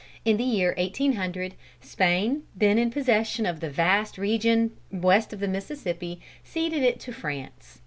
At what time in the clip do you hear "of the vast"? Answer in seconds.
3.45-4.17